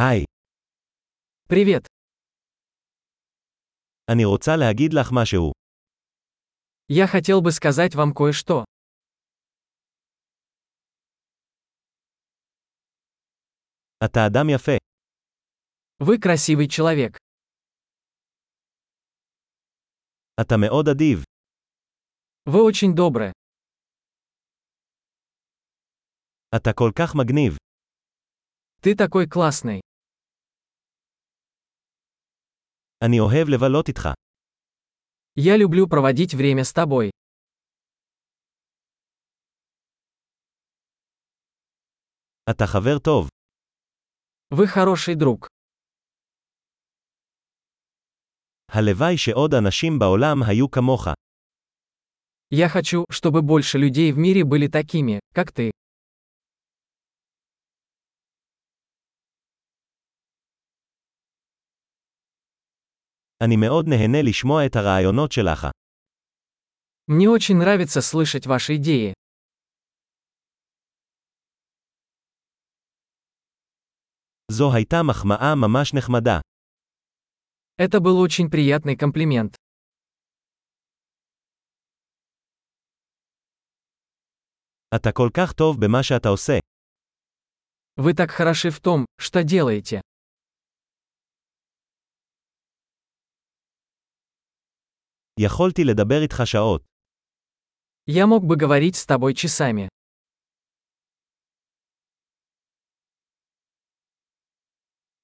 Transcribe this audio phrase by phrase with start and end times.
[0.00, 0.23] היי,
[1.47, 1.87] Привет.
[4.11, 5.51] אני רוצה להגיד לך משהו.
[6.89, 8.63] Я хотел бы сказать вам кое-что.
[14.05, 14.77] אתה אדם יפה.
[15.99, 17.17] Вы красивый человек.
[20.41, 21.23] אתה מאוד אדיב.
[22.45, 23.31] Вы очень добры.
[26.55, 27.57] אתה כל כך מגניב.
[28.81, 29.79] Ты такой классный.
[33.04, 34.08] אני אוהב לבלות איתך.
[35.38, 37.10] Я люблю проводить время с тобой.
[42.50, 43.28] אתה חבר טוב.
[44.54, 45.46] Вы хороший друг.
[48.68, 51.08] הלוואי שעוד אנשים בעולם היו כמוך.
[52.50, 55.70] Я хочу, чтобы больше людей в мире были такими, как ты.
[63.44, 65.66] אני מאוד נהנה לשמוע את הרעיונות שלך.
[67.08, 69.12] Мне очень нравится слышать ваши идеи.
[74.52, 76.40] זו הייתה מחמאה ממש נחמדה.
[77.78, 79.56] Это был очень приятный комплимент.
[84.96, 86.58] אתה כל כך טוב במה שאתה עושה.
[87.98, 90.00] Вы так хороши в том, что делаете.
[95.40, 96.82] יכולתי לדבר איתך שעות.
[98.08, 99.88] Я мог бы говорить с тобой часами.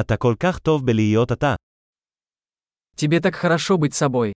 [0.00, 1.54] אתה כל כך טוב בלהיות אתה.
[2.96, 4.32] Тебе так хорошо быть собой.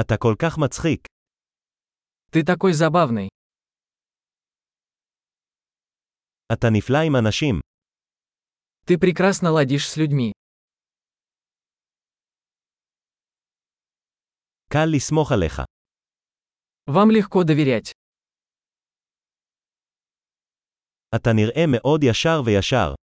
[0.00, 1.06] אתה כל כך מצחיק.
[2.30, 3.28] Ты такой забавный.
[6.52, 7.60] אתה נפלא עם אנשים.
[8.86, 10.32] Ты прекрасно ладишь с людьми.
[14.72, 15.62] קל לסמוך עליך.
[16.90, 17.92] Вам легко доверять.
[21.14, 22.94] אתה נראה מאוד ישר וישר.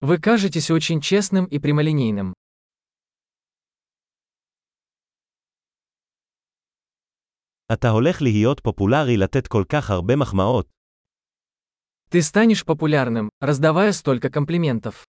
[0.00, 2.32] Вы кажетесь очень честным и прямолинейным.
[7.72, 10.66] אתה הולך להיות פופולרי לתת כל כך הרבה מחמאות.
[12.10, 15.04] Ты станешь популярным, раздавая столько комплиментов.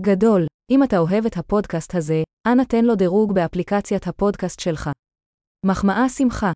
[0.00, 4.90] גדול, אם אתה אוהב את הפודקאסט הזה, אנא תן לו דירוג באפליקציית הפודקאסט שלך.
[5.66, 6.52] מחמאה שמחה,